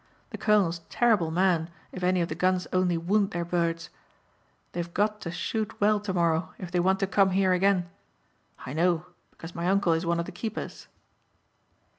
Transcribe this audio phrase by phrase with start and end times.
[0.31, 3.91] The colonel's terrible man if any of the guns only wound their birds.
[4.71, 7.87] They've got to shoot well tomorrow if they want to come here again.
[8.65, 10.87] I know because my uncle is one of the keepers."